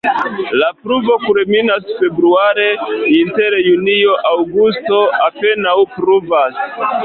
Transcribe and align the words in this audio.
La 0.61 0.69
pluvo 0.85 1.17
kulminas 1.25 1.91
februare, 1.99 2.65
inter 3.19 3.59
junio-aŭgusto 3.69 5.05
apenaŭ 5.31 5.79
pluvas. 5.99 6.61